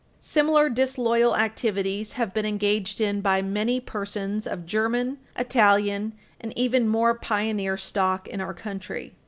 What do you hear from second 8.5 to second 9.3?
country.